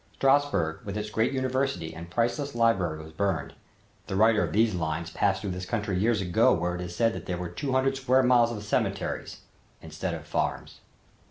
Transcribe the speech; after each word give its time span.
Strassburg 0.17 0.83
with 0.83 0.97
its 0.97 1.11
great 1.11 1.31
university 1.31 1.93
and 1.93 2.09
priceless 2.09 2.55
library 2.55 2.97
was 3.03 3.11
burned. 3.13 3.53
The 4.07 4.15
writer 4.15 4.43
of 4.43 4.51
these 4.51 4.73
lines 4.73 5.11
passed 5.11 5.41
through 5.41 5.51
this 5.51 5.67
country 5.67 5.95
years 5.95 6.21
ago 6.21 6.53
where 6.55 6.73
it 6.73 6.81
is 6.81 6.95
said 6.95 7.13
that 7.13 7.27
there 7.27 7.37
were 7.37 7.49
two 7.49 7.73
hundred 7.73 7.97
square 7.97 8.23
miles 8.23 8.51
of 8.51 8.63
cemeteries 8.63 9.41
instead 9.79 10.15
of 10.15 10.25
farms. 10.25 10.79